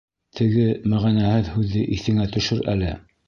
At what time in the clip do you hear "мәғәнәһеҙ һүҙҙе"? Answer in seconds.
0.93-1.85